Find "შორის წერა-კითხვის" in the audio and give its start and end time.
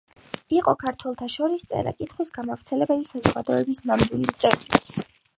1.33-2.31